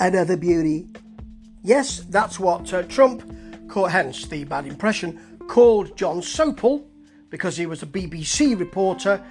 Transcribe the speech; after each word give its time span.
another 0.00 0.36
beauty. 0.36 0.88
Yes, 1.62 2.00
that's 2.08 2.40
what 2.40 2.72
uh, 2.72 2.82
Trump, 2.84 3.22
hence 3.90 4.26
the 4.26 4.44
bad 4.44 4.66
impression, 4.66 5.38
called 5.46 5.96
Jon 5.96 6.20
Sopel 6.20 6.84
because 7.28 7.56
he 7.56 7.66
was 7.66 7.82
a 7.82 7.86
BBC 7.86 8.58
reporter 8.58 9.24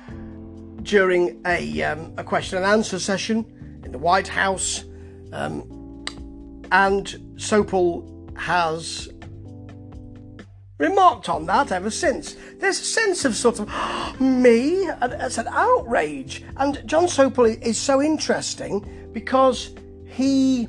during 0.83 1.41
a, 1.45 1.81
um, 1.83 2.13
a 2.17 2.23
question 2.23 2.57
and 2.57 2.65
answer 2.65 2.97
session 2.99 3.45
in 3.83 3.91
the 3.91 3.97
White 3.97 4.27
House. 4.27 4.85
Um, 5.33 5.63
and 6.71 7.05
Sopel 7.35 8.37
has 8.37 9.09
remarked 10.77 11.27
on 11.27 11.45
that 11.47 11.71
ever 11.71 11.89
since. 11.89 12.37
There's 12.59 12.79
a 12.79 12.85
sense 12.85 13.25
of 13.25 13.35
sort 13.35 13.59
of 13.59 13.67
me, 14.21 14.87
it's 15.01 15.37
an 15.37 15.47
outrage. 15.49 16.43
And 16.57 16.81
Jon 16.85 17.05
Sopel 17.05 17.61
is 17.61 17.77
so 17.77 18.01
interesting 18.01 19.09
because 19.11 19.75
he 20.19 20.67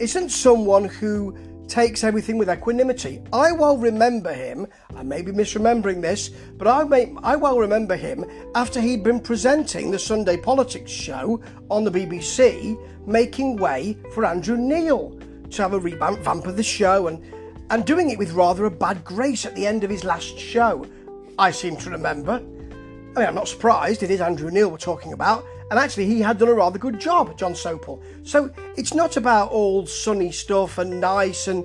isn't 0.00 0.28
someone 0.28 0.84
who 0.84 1.34
takes 1.66 2.04
everything 2.04 2.36
with 2.36 2.50
equanimity. 2.50 3.22
I 3.32 3.50
well 3.50 3.78
remember 3.78 4.34
him, 4.34 4.66
I 4.94 5.02
may 5.02 5.22
be 5.22 5.32
misremembering 5.32 6.02
this, 6.02 6.28
but 6.28 6.68
I, 6.68 6.84
may, 6.84 7.14
I 7.22 7.36
well 7.36 7.58
remember 7.58 7.96
him 7.96 8.26
after 8.54 8.78
he'd 8.78 9.02
been 9.02 9.18
presenting 9.18 9.90
the 9.90 9.98
Sunday 9.98 10.36
Politics 10.36 10.90
show 10.90 11.40
on 11.70 11.84
the 11.84 11.90
BBC, 11.90 12.76
making 13.06 13.56
way 13.56 13.96
for 14.12 14.26
Andrew 14.26 14.58
Neil 14.58 15.18
to 15.52 15.62
have 15.62 15.72
a 15.72 15.78
revamp 15.78 16.46
of 16.46 16.58
the 16.58 16.62
show 16.62 17.06
and, 17.06 17.24
and 17.70 17.86
doing 17.86 18.10
it 18.10 18.18
with 18.18 18.32
rather 18.32 18.66
a 18.66 18.70
bad 18.70 19.02
grace 19.04 19.46
at 19.46 19.54
the 19.54 19.66
end 19.66 19.84
of 19.84 19.90
his 19.90 20.04
last 20.04 20.38
show. 20.38 20.86
I 21.38 21.50
seem 21.50 21.78
to 21.78 21.88
remember. 21.88 22.34
I 22.34 23.20
mean, 23.20 23.28
I'm 23.28 23.34
not 23.34 23.48
surprised, 23.48 24.02
it 24.02 24.10
is 24.10 24.20
Andrew 24.20 24.50
Neil 24.50 24.70
we're 24.70 24.76
talking 24.76 25.14
about, 25.14 25.46
and 25.70 25.78
actually, 25.78 26.06
he 26.06 26.20
had 26.20 26.38
done 26.38 26.48
a 26.48 26.54
rather 26.54 26.78
good 26.78 27.00
job, 27.00 27.36
Jon 27.36 27.52
Sopel. 27.52 28.02
So 28.26 28.50
it's 28.76 28.94
not 28.94 29.16
about 29.16 29.50
all 29.50 29.86
sunny 29.86 30.30
stuff 30.30 30.78
and 30.78 31.00
nice 31.00 31.48
and, 31.48 31.64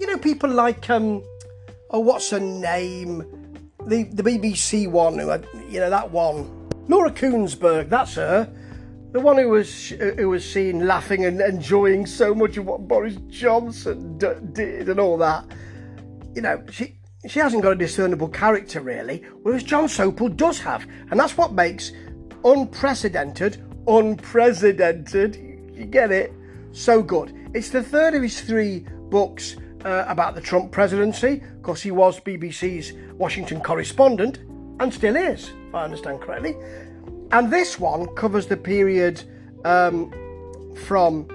you 0.00 0.06
know, 0.06 0.18
people 0.18 0.50
like, 0.50 0.90
um, 0.90 1.22
oh, 1.90 2.00
what's 2.00 2.30
her 2.30 2.40
name? 2.40 3.18
The, 3.86 4.04
the 4.04 4.22
BBC 4.22 4.90
one, 4.90 5.18
who 5.18 5.28
had, 5.28 5.46
you 5.68 5.78
know, 5.78 5.88
that 5.88 6.10
one. 6.10 6.68
Laura 6.88 7.10
Kuenssberg, 7.10 7.88
that's 7.88 8.14
her. 8.14 8.52
The 9.12 9.20
one 9.20 9.38
who 9.38 9.48
was 9.48 9.88
who 9.88 10.28
was 10.28 10.44
seen 10.44 10.86
laughing 10.86 11.24
and 11.24 11.40
enjoying 11.40 12.04
so 12.04 12.34
much 12.34 12.58
of 12.58 12.66
what 12.66 12.86
Boris 12.86 13.16
Johnson 13.28 14.18
d- 14.18 14.28
did 14.52 14.88
and 14.90 15.00
all 15.00 15.16
that. 15.16 15.46
You 16.34 16.42
know, 16.42 16.62
she 16.70 16.98
she 17.26 17.38
hasn't 17.38 17.62
got 17.62 17.72
a 17.72 17.76
discernible 17.76 18.28
character 18.28 18.82
really, 18.82 19.24
whereas 19.42 19.62
Jon 19.62 19.84
Sopel 19.84 20.36
does 20.36 20.58
have, 20.60 20.86
and 21.10 21.18
that's 21.18 21.38
what 21.38 21.52
makes 21.52 21.92
unprecedented, 22.44 23.64
unprecedented, 23.86 25.36
you 25.74 25.84
get 25.84 26.10
it? 26.10 26.32
So 26.72 27.02
good. 27.02 27.34
It's 27.54 27.70
the 27.70 27.82
third 27.82 28.14
of 28.14 28.22
his 28.22 28.40
three 28.40 28.86
books 29.10 29.56
uh, 29.84 30.04
about 30.06 30.34
the 30.34 30.40
Trump 30.40 30.70
presidency. 30.72 31.42
Of 31.56 31.62
course, 31.62 31.82
he 31.82 31.90
was 31.90 32.20
BBC's 32.20 32.92
Washington 33.14 33.60
correspondent 33.60 34.38
and 34.80 34.92
still 34.92 35.16
is, 35.16 35.50
if 35.68 35.74
I 35.74 35.84
understand 35.84 36.20
correctly. 36.20 36.56
And 37.32 37.52
this 37.52 37.78
one 37.78 38.06
covers 38.14 38.46
the 38.46 38.56
period 38.56 39.22
um, 39.64 40.12
from, 40.86 41.28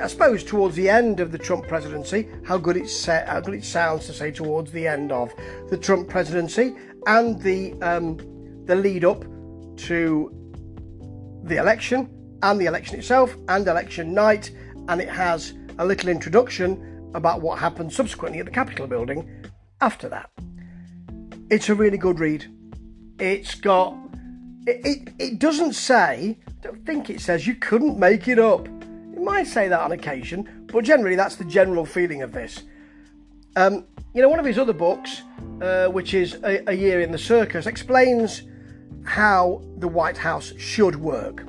I 0.00 0.06
suppose, 0.06 0.44
towards 0.44 0.76
the 0.76 0.88
end 0.88 1.20
of 1.20 1.32
the 1.32 1.38
Trump 1.38 1.66
presidency. 1.68 2.28
How 2.46 2.58
good 2.58 2.76
it 2.76 2.88
sa- 2.88 3.26
how 3.26 3.40
good 3.40 3.54
it 3.54 3.64
sounds 3.64 4.06
to 4.06 4.12
say 4.12 4.30
towards 4.30 4.72
the 4.72 4.86
end 4.86 5.12
of 5.12 5.32
the 5.68 5.76
Trump 5.76 6.08
presidency, 6.08 6.74
and 7.06 7.40
the 7.42 7.74
um, 7.82 8.16
the 8.64 8.74
lead 8.76 9.04
up 9.04 9.24
to 9.78 10.30
the 11.44 11.56
election 11.56 12.08
and 12.42 12.60
the 12.60 12.66
election 12.66 12.98
itself 12.98 13.36
and 13.48 13.66
election 13.66 14.14
night, 14.14 14.50
and 14.88 15.00
it 15.00 15.08
has 15.08 15.54
a 15.78 15.84
little 15.84 16.08
introduction 16.08 17.10
about 17.14 17.40
what 17.40 17.58
happened 17.58 17.92
subsequently 17.92 18.40
at 18.40 18.46
the 18.46 18.52
Capitol 18.52 18.86
building 18.86 19.28
after 19.80 20.08
that. 20.08 20.30
It's 21.50 21.68
a 21.68 21.74
really 21.74 21.98
good 21.98 22.18
read. 22.18 22.46
It's 23.18 23.54
got. 23.54 23.96
It, 24.66 24.80
it, 24.84 25.14
it 25.18 25.38
doesn't 25.38 25.74
say, 25.74 26.38
I 26.46 26.52
don't 26.62 26.86
think 26.86 27.10
it 27.10 27.20
says 27.20 27.46
you 27.46 27.54
couldn't 27.54 27.98
make 27.98 28.28
it 28.28 28.38
up. 28.38 28.66
It 28.66 29.20
might 29.20 29.46
say 29.46 29.68
that 29.68 29.80
on 29.80 29.92
occasion, 29.92 30.66
but 30.72 30.84
generally 30.84 31.16
that's 31.16 31.36
the 31.36 31.44
general 31.44 31.84
feeling 31.84 32.22
of 32.22 32.32
this. 32.32 32.62
Um, 33.56 33.86
you 34.14 34.22
know, 34.22 34.28
one 34.28 34.40
of 34.40 34.46
his 34.46 34.58
other 34.58 34.72
books, 34.72 35.22
uh, 35.60 35.88
which 35.88 36.14
is 36.14 36.34
a, 36.42 36.70
a 36.70 36.72
Year 36.72 37.00
in 37.00 37.12
the 37.12 37.18
Circus, 37.18 37.66
explains 37.66 38.42
how 39.04 39.62
the 39.78 39.88
White 39.88 40.18
House 40.18 40.52
should 40.58 40.96
work, 40.96 41.42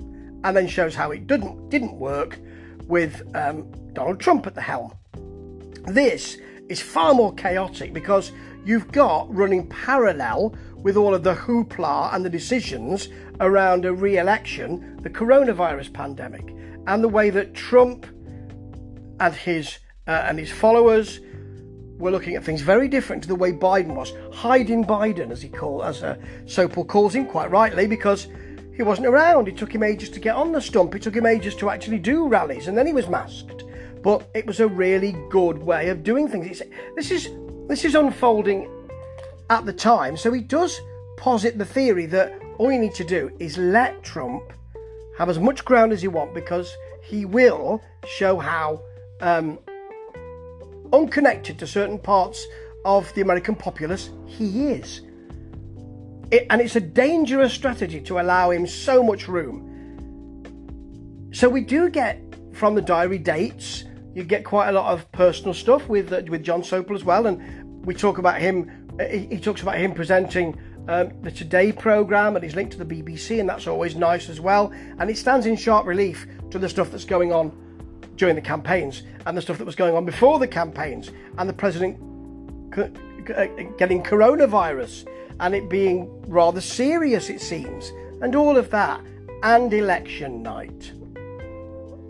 and 0.44 0.56
then 0.56 0.68
shows 0.68 0.96
how 0.96 1.12
it 1.12 1.28
didn't 1.28 1.70
didn't 1.70 1.98
work 1.98 2.40
with 2.88 3.22
um, 3.36 3.72
Donald 3.94 4.20
Trump 4.20 4.46
at 4.46 4.56
the 4.56 4.62
helm. 4.62 4.94
This 5.86 6.38
is 6.70 6.82
far 6.82 7.14
more 7.14 7.34
chaotic 7.34 7.94
because 7.94 8.32
you've 8.66 8.92
got 8.92 9.34
running 9.34 9.68
parallel 9.70 10.56
with 10.78 10.98
all 10.98 11.14
of 11.14 11.24
the 11.24 11.34
hoopla 11.34 12.14
and 12.14 12.24
the 12.24 12.30
decisions 12.30 13.10
around 13.40 13.86
a 13.86 13.94
re-election, 13.94 14.98
the 15.02 15.10
coronavirus 15.10 15.94
pandemic, 15.94 16.56
and 16.88 17.04
the 17.04 17.10
way 17.10 17.30
that 17.30 17.54
Trump 17.54 18.06
and 19.20 19.34
his 19.34 19.80
uh, 20.08 20.26
and 20.28 20.38
his 20.38 20.52
followers 20.52 21.20
we're 21.98 22.12
looking 22.12 22.36
at 22.36 22.44
things 22.44 22.62
very 22.62 22.88
different 22.88 23.22
to 23.24 23.28
the 23.28 23.36
way 23.36 23.52
Biden 23.52 23.96
was, 23.96 24.14
hiding 24.34 24.84
Biden, 24.84 25.32
as 25.32 25.42
he 25.42 25.50
call, 25.50 25.84
as 25.84 26.04
uh, 26.04 26.18
Sopel 26.46 26.88
calls 26.88 27.16
him, 27.16 27.26
quite 27.26 27.50
rightly, 27.50 27.88
because 27.88 28.28
he 28.76 28.84
wasn't 28.84 29.08
around. 29.08 29.48
It 29.48 29.58
took 29.58 29.74
him 29.74 29.84
ages 29.84 30.10
to 30.12 30.20
get 30.20 30.36
on 30.36 30.52
the 30.52 30.62
stump. 30.62 30.94
It 30.96 31.02
took 31.02 31.16
him 31.16 31.26
ages 31.26 31.56
to 31.56 31.70
actually 31.70 32.00
do 32.00 32.28
rallies, 32.28 32.68
and 32.68 32.78
then 32.78 32.86
he 32.86 32.94
was 32.94 33.08
masked. 33.08 33.64
But 34.02 34.30
it 34.34 34.46
was 34.46 34.60
a 34.60 34.68
really 34.68 35.16
good 35.30 35.58
way 35.58 35.90
of 35.90 36.04
doing 36.04 36.28
things. 36.28 36.62
It's, 36.62 36.62
this 36.96 37.12
is 37.12 37.30
this 37.68 37.86
is 37.86 37.96
unfolding 37.96 38.70
at 39.50 39.66
the 39.66 39.74
time, 39.74 40.18
so 40.18 40.32
he 40.34 40.42
does 40.42 40.80
posit 41.18 41.58
the 41.58 41.66
theory 41.66 42.06
that 42.08 42.34
all 42.58 42.72
you 42.72 42.78
need 42.80 42.94
to 42.96 43.04
do 43.06 43.32
is 43.40 43.58
let 43.58 44.04
Trump 44.04 44.54
have 45.18 45.30
as 45.30 45.40
much 45.40 45.64
ground 45.64 45.94
as 45.94 46.02
he 46.02 46.08
want 46.10 46.34
because 46.34 46.76
he 47.02 47.26
will 47.26 47.82
show 48.06 48.38
how. 48.38 48.82
Um, 49.22 49.60
unconnected 50.94 51.60
to 51.60 51.68
certain 51.68 52.00
parts 52.00 52.46
of 52.86 53.14
the 53.14 53.22
American 53.22 53.56
populace, 53.56 54.10
he 54.26 54.70
is. 54.70 55.02
It, 56.32 56.48
and 56.50 56.62
it's 56.62 56.76
a 56.76 56.82
dangerous 56.82 57.54
strategy 57.54 58.02
to 58.02 58.20
allow 58.20 58.52
him 58.52 58.66
so 58.68 59.04
much 59.04 59.28
room. 59.28 59.72
So 61.34 61.50
we 61.50 61.62
do 61.62 61.90
get 61.90 62.22
from 62.54 62.76
the 62.76 62.82
diary 62.82 63.18
dates, 63.18 63.84
you 64.14 64.24
get 64.24 64.46
quite 64.46 64.70
a 64.70 64.72
lot 64.72 64.94
of 64.94 65.12
personal 65.12 65.54
stuff 65.54 65.90
with 65.90 66.14
uh, 66.14 66.22
with 66.30 66.44
Jon 66.44 66.62
Sopel 66.62 66.96
as 66.96 67.04
well, 67.04 67.28
and 67.28 67.86
we 67.86 67.94
talk 67.94 68.18
about 68.18 68.40
him. 68.40 68.88
Uh, 68.98 69.06
he, 69.06 69.28
he 69.28 69.40
talks 69.40 69.62
about 69.62 69.78
him 69.78 69.94
presenting 69.94 70.58
um, 70.88 71.12
the 71.22 71.32
Today 71.32 71.72
program, 71.72 72.36
and 72.36 72.44
he's 72.44 72.56
linked 72.56 72.72
to 72.78 72.84
the 72.84 72.86
BBC, 72.86 73.40
and 73.40 73.50
that's 73.50 73.68
always 73.68 73.96
nice 73.96 74.30
as 74.30 74.40
well. 74.40 74.72
And 75.00 75.10
it 75.10 75.18
stands 75.18 75.46
in 75.46 75.58
sharp 75.58 75.86
relief 75.86 76.28
to 76.52 76.60
the 76.60 76.70
stuff 76.70 76.92
that's 76.92 77.06
going 77.06 77.34
on 77.34 77.52
during 78.16 78.36
the 78.36 78.42
campaigns 78.42 79.04
and 79.26 79.38
the 79.38 79.42
stuff 79.42 79.58
that 79.58 79.66
was 79.66 79.76
going 79.76 79.96
on 79.96 80.06
before 80.06 80.40
the 80.40 80.48
campaigns 80.48 81.12
and 81.38 81.50
the 81.50 81.54
president 81.54 81.98
uh, 82.78 82.88
getting 83.78 84.04
coronavirus 84.04 85.08
and 85.40 85.54
it 85.54 85.70
being 85.70 86.10
rather 86.28 86.62
serious, 86.62 87.30
it 87.30 87.42
seems, 87.42 87.92
and 88.22 88.36
all 88.36 88.58
of 88.58 88.70
that, 88.70 89.02
and 89.44 89.74
election 89.74 90.42
night. 90.42 90.94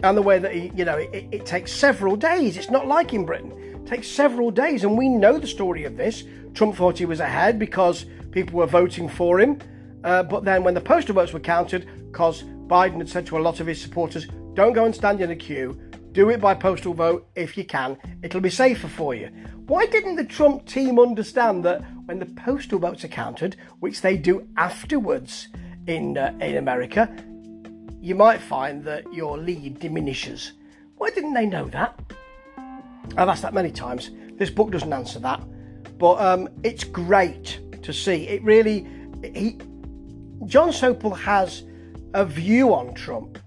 And 0.03 0.16
the 0.16 0.21
way 0.21 0.39
that, 0.39 0.53
he, 0.53 0.71
you 0.75 0.85
know, 0.85 0.97
it, 0.97 1.27
it 1.31 1.45
takes 1.45 1.71
several 1.71 2.16
days. 2.16 2.57
It's 2.57 2.69
not 2.69 2.85
like 2.85 3.13
in 3.13 3.25
Britain. 3.25 3.51
It 3.51 3.87
takes 3.87 4.07
several 4.07 4.51
days, 4.51 4.83
and 4.83 4.97
we 4.97 5.09
know 5.09 5.39
the 5.39 5.47
story 5.47 5.85
of 5.85 5.97
this. 5.97 6.23
Trump 6.53 6.75
thought 6.75 6.97
he 6.97 7.05
was 7.05 7.19
ahead 7.19 7.57
because 7.57 8.05
people 8.31 8.59
were 8.59 8.67
voting 8.67 9.09
for 9.09 9.39
him. 9.39 9.59
Uh, 10.03 10.22
but 10.22 10.43
then 10.43 10.63
when 10.63 10.73
the 10.75 10.81
postal 10.81 11.16
votes 11.16 11.33
were 11.33 11.39
counted, 11.39 11.87
because 12.11 12.43
Biden 12.67 12.97
had 12.97 13.09
said 13.09 13.25
to 13.28 13.37
a 13.37 13.40
lot 13.40 13.59
of 13.59 13.67
his 13.67 13.81
supporters, 13.81 14.28
don't 14.53 14.73
go 14.73 14.85
and 14.85 14.93
stand 14.93 15.22
in 15.22 15.31
a 15.31 15.35
queue, 15.35 15.79
do 16.16 16.29
it 16.29 16.40
by 16.40 16.56
postal 16.56 16.94
vote 16.94 17.28
if 17.35 17.58
you 17.58 17.66
can. 17.66 17.97
It'll 18.23 18.40
be 18.40 18.50
safer 18.50 18.88
for 18.88 19.14
you. 19.14 19.28
Why 19.67 19.85
didn't 19.85 20.16
the 20.16 20.23
Trump 20.23 20.66
team 20.66 20.97
understand 20.97 21.66
that 21.66 21.84
when 22.06 22.20
the 22.20 22.26
postal 22.26 22.79
votes 22.79 23.03
are 23.03 23.09
counted, 23.09 23.58
which 23.82 24.00
they 24.00 24.16
do 24.16 24.47
afterwards 24.56 25.50
in 25.88 26.17
uh, 26.17 26.34
in 26.40 26.56
America, 26.56 27.14
you 28.00 28.16
might 28.16 28.40
find 28.40 28.82
that 28.85 29.14
your 29.14 29.38
lead 29.38 29.79
diminishes? 29.79 30.53
Why 30.96 31.09
didn't 31.09 31.34
they 31.34 31.46
know 31.46 31.66
that? 31.66 32.00
I've 33.17 33.28
asked 33.28 33.41
that 33.41 33.53
many 33.53 33.72
times. 33.72 34.09
This 34.38 34.50
book 34.50 34.72
doesn't 34.72 34.94
answer 34.94 35.20
that, 35.20 35.44
but 35.97 36.16
um, 36.22 36.47
it's 36.64 36.85
great 36.85 37.59
to 37.84 37.91
see. 37.91 38.26
It 38.29 38.41
really, 38.41 38.88
he, 39.22 39.58
Jon 40.46 40.70
Sopel 40.70 41.17
has 41.20 41.64
a 42.14 42.23
view 42.23 42.73
on 42.73 42.94
Trump, 42.94 43.38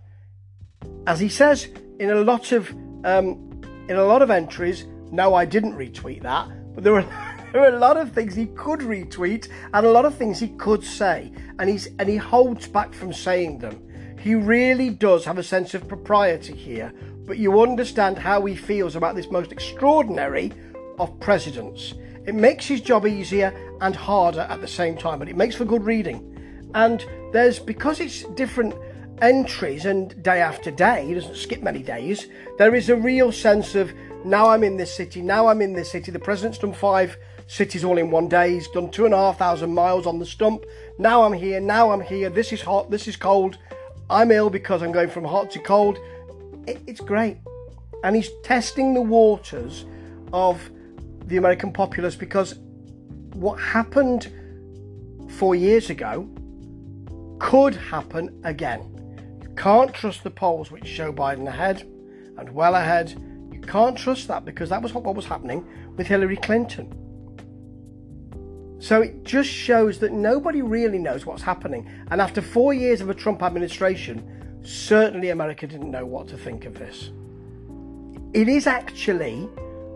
as 1.07 1.19
he 1.19 1.31
says 1.31 1.69
in 1.99 2.11
a 2.11 2.17
lot 2.17 2.53
of 2.53 2.71
um, 3.05 3.61
in 3.89 3.97
a 3.97 4.05
lot 4.05 4.23
of 4.23 4.31
entries. 4.31 4.87
No, 5.11 5.35
I 5.35 5.45
didn't 5.45 5.75
retweet 5.75 6.23
that, 6.23 6.49
but 6.75 6.85
there 6.85 6.93
were 6.93 7.03
there 7.53 7.63
are 7.63 7.75
a 7.75 7.79
lot 7.79 7.97
of 7.97 8.13
things 8.13 8.35
he 8.35 8.47
could 8.47 8.81
retweet 8.81 9.49
and 9.73 9.87
a 9.87 9.91
lot 9.91 10.05
of 10.05 10.15
things 10.15 10.39
he 10.39 10.49
could 10.49 10.85
say, 10.85 11.33
and 11.59 11.69
he's 11.69 11.89
and 11.99 12.09
he 12.09 12.17
holds 12.17 12.67
back 12.69 12.95
from 12.95 13.13
saying 13.13 13.59
them. 13.59 13.83
He 14.21 14.35
really 14.35 14.91
does 14.91 15.25
have 15.25 15.39
a 15.39 15.43
sense 15.43 15.75
of 15.75 15.87
propriety 15.87 16.55
here, 16.55 16.93
but 17.25 17.39
you 17.39 17.61
understand 17.63 18.19
how 18.19 18.45
he 18.45 18.57
feels 18.57 18.97
about 18.97 19.15
this 19.15 19.31
most 19.31 19.53
extraordinary 19.53 20.53
of 20.99 21.19
presidents. 21.21 21.95
It 22.27 22.35
makes 22.35 22.67
his 22.67 22.81
job 22.81 23.07
easier 23.07 23.55
and 23.81 23.95
harder 23.95 24.41
at 24.41 24.61
the 24.61 24.69
same 24.69 24.97
time, 24.97 25.19
but 25.19 25.29
it 25.29 25.37
makes 25.37 25.55
for 25.55 25.65
good 25.65 25.85
reading. 25.85 26.69
And 26.75 27.05
there's 27.33 27.59
because 27.59 28.01
it's 28.01 28.25
different 28.35 28.75
entries 29.23 29.85
and 29.85 30.23
day 30.23 30.41
after 30.41 30.71
day, 30.71 31.07
he 31.07 31.15
doesn't 31.15 31.37
skip 31.37 31.63
many 31.63 31.83
days, 31.83 32.27
there 32.59 32.75
is 32.75 32.89
a 32.89 32.97
real 32.97 33.33
sense 33.33 33.75
of 33.75 33.93
now 34.25 34.49
I'm 34.49 34.65
in 34.65 34.77
this 34.77 34.95
city, 34.95 35.23
now 35.23 35.47
I'm 35.47 35.63
in 35.63 35.73
this 35.73 35.91
city. 35.91 36.11
The 36.11 36.19
president's 36.19 36.59
done 36.59 36.73
five 36.73 37.17
cities 37.47 37.85
all 37.85 37.99
in 37.99 38.11
one 38.11 38.29
day, 38.29 38.55
he's 38.55 38.69
done 38.69 38.91
two 38.91 39.05
and 39.05 39.15
a 39.15 39.17
half 39.17 39.39
thousand 39.39 39.73
miles 39.73 40.07
on 40.07 40.19
the 40.19 40.27
stump. 40.27 40.65
Now 40.99 41.23
I'm 41.23 41.33
here, 41.33 41.61
now 41.61 41.91
I'm 41.91 42.01
here, 42.01 42.31
this 42.31 42.53
is 42.53 42.61
hot, 42.61 42.91
this 42.91 43.09
is 43.09 43.17
cold. 43.17 43.59
I'm 44.11 44.31
ill 44.31 44.51
because 44.51 44.83
I'm 44.83 44.93
going 44.93 45.11
from 45.11 45.25
hot 45.25 45.51
to 45.53 45.59
cold. 45.59 45.99
It, 46.67 46.81
it's 46.87 47.01
great. 47.01 47.39
And 48.05 48.17
he's 48.17 48.31
testing 48.43 48.95
the 48.95 49.03
waters 49.03 49.85
of 50.33 50.71
the 51.27 51.37
American 51.37 51.73
populace 51.73 52.17
because 52.17 52.55
what 53.35 53.61
happened 53.61 54.33
four 55.31 55.55
years 55.55 55.91
ago 55.91 56.29
could 57.39 57.75
happen 57.75 58.41
again. 58.45 58.98
Can't 59.59 59.93
trust 59.93 60.23
the 60.23 60.31
polls 60.31 60.71
which 60.71 60.87
show 60.87 61.13
Biden 61.13 61.49
ahead 61.49 61.83
and 62.37 62.49
well 62.55 62.77
ahead. 62.77 63.11
You 63.53 63.61
can't 63.61 63.99
trust 63.99 64.29
that 64.29 64.45
because 64.45 64.71
that 64.71 64.81
was 64.81 64.95
what 64.95 65.17
was 65.17 65.27
happening 65.27 65.67
with 65.97 66.07
Hillary 66.07 66.37
Clinton. 66.37 66.95
So 68.79 69.03
it 69.03 69.25
just 69.25 69.51
shows 69.51 69.99
that 69.99 70.13
nobody 70.13 70.63
really 70.63 70.99
knows 70.99 71.27
what's 71.27 71.43
happening. 71.43 71.91
And 72.13 72.21
after 72.21 72.41
four 72.41 72.73
years 72.73 73.01
of 73.01 73.11
a 73.11 73.15
Trump 73.15 73.43
administration, 73.43 74.61
certainly 74.63 75.31
America 75.31 75.67
didn't 75.67 75.91
know 75.91 76.07
what 76.07 76.29
to 76.29 76.39
think 76.39 76.65
of 76.65 76.79
this. 76.79 77.11
It 78.35 78.49
is 78.49 78.69
actually 78.69 79.49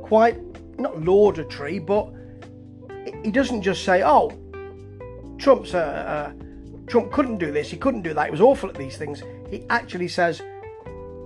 quite 0.03 0.41
not 0.81 1.01
laudatory, 1.01 1.79
but 1.79 2.13
he 3.23 3.31
doesn't 3.31 3.63
just 3.63 3.85
say, 3.85 4.03
"Oh, 4.03 4.33
Trump's 5.39 5.75
a, 5.75 6.35
a 6.35 6.91
Trump 6.91 7.13
couldn't 7.13 7.39
do 7.39 7.53
this, 7.53 7.71
he 7.71 7.77
couldn't 7.77 8.03
do 8.03 8.13
that, 8.15 8.25
he 8.25 8.31
was 8.33 8.41
awful 8.41 8.69
at 8.69 8.75
these 8.75 8.97
things." 8.97 9.23
He 9.53 9.65
actually 9.71 10.09
says, 10.09 10.41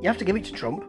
"You 0.03 0.09
have 0.09 0.19
to 0.19 0.25
give 0.25 0.37
it 0.37 0.45
to 0.47 0.53
Trump. 0.53 0.85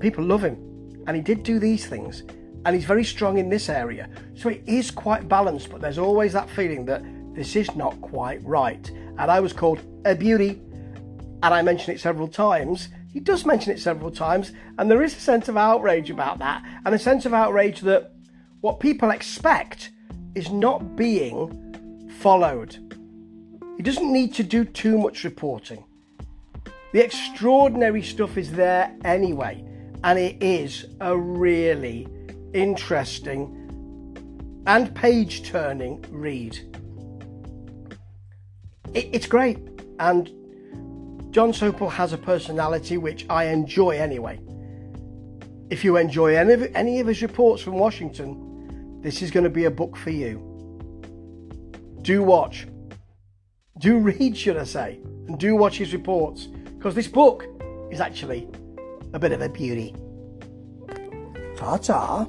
People 0.00 0.24
love 0.24 0.44
him, 0.44 0.58
and 1.06 1.16
he 1.16 1.22
did 1.22 1.42
do 1.42 1.58
these 1.58 1.86
things, 1.86 2.24
and 2.64 2.74
he's 2.74 2.84
very 2.84 3.04
strong 3.04 3.38
in 3.38 3.48
this 3.48 3.70
area. 3.70 4.10
So 4.34 4.50
it 4.50 4.62
is 4.66 4.90
quite 4.90 5.28
balanced, 5.28 5.70
but 5.70 5.80
there's 5.80 5.98
always 5.98 6.34
that 6.34 6.50
feeling 6.50 6.84
that 6.86 7.02
this 7.32 7.56
is 7.56 7.74
not 7.76 7.98
quite 8.00 8.44
right." 8.44 8.90
And 9.18 9.30
I 9.30 9.40
was 9.40 9.52
called 9.54 9.78
a 10.04 10.14
beauty, 10.14 10.60
and 11.42 11.54
I 11.54 11.62
mentioned 11.62 11.96
it 11.96 12.00
several 12.00 12.28
times 12.28 12.88
he 13.12 13.20
does 13.20 13.46
mention 13.46 13.72
it 13.72 13.78
several 13.78 14.10
times, 14.10 14.52
and 14.78 14.90
there 14.90 15.02
is 15.02 15.16
a 15.16 15.20
sense 15.20 15.48
of 15.48 15.56
outrage 15.56 16.10
about 16.10 16.38
that, 16.40 16.62
and 16.84 16.94
a 16.94 16.98
sense 16.98 17.24
of 17.24 17.32
outrage 17.32 17.80
that 17.80 18.12
what 18.60 18.78
people 18.78 19.10
expect 19.10 19.90
is 20.34 20.50
not 20.50 20.96
being 20.96 22.10
followed. 22.18 22.76
He 23.78 23.82
doesn't 23.82 24.12
need 24.12 24.34
to 24.34 24.42
do 24.42 24.66
too 24.66 24.98
much 24.98 25.24
reporting. 25.24 25.84
The 26.96 27.04
extraordinary 27.04 28.02
stuff 28.02 28.38
is 28.38 28.52
there 28.52 28.90
anyway, 29.04 29.62
and 30.02 30.18
it 30.18 30.42
is 30.42 30.86
a 31.02 31.14
really 31.14 32.08
interesting 32.54 33.52
and 34.66 34.94
page 34.94 35.46
turning 35.46 36.02
read. 36.08 36.58
It, 38.94 39.10
it's 39.12 39.26
great, 39.26 39.58
and 39.98 40.28
Jon 41.34 41.52
Sopel 41.52 41.92
has 41.92 42.14
a 42.14 42.16
personality 42.16 42.96
which 42.96 43.26
I 43.28 43.48
enjoy 43.48 43.98
anyway. 43.98 44.40
If 45.68 45.84
you 45.84 45.98
enjoy 45.98 46.34
any 46.34 46.54
of, 46.54 46.62
any 46.74 47.00
of 47.00 47.08
his 47.08 47.20
reports 47.20 47.60
from 47.60 47.74
Washington, 47.74 49.02
this 49.02 49.20
is 49.20 49.30
going 49.30 49.44
to 49.44 49.50
be 49.50 49.66
a 49.66 49.70
book 49.70 49.98
for 49.98 50.08
you. 50.08 50.38
Do 52.00 52.22
watch. 52.22 52.66
Do 53.80 53.98
read, 53.98 54.34
should 54.34 54.56
I 54.56 54.64
say, 54.64 54.98
and 55.28 55.38
do 55.38 55.56
watch 55.56 55.76
his 55.76 55.92
reports, 55.92 56.48
because 56.86 56.94
this 56.94 57.08
book 57.08 57.44
is 57.90 58.00
actually 58.00 58.46
a 59.12 59.18
bit 59.18 59.32
of 59.32 59.42
a 59.42 59.48
beauty. 59.48 59.92
Ta 61.56 61.78
ta. 61.78 62.28